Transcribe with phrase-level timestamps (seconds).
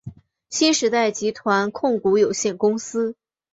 [0.49, 3.15] 新时代集团控股有限公司。